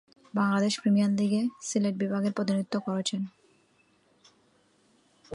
Bangladesh 0.33 0.73
premier 0.81 1.11
লীগে 1.11 1.41
সিলেট 1.61 1.95
বিভাগের 1.97 2.33
প্রতিনিধিত্ব 2.33 2.75
করছেন। 2.79 3.21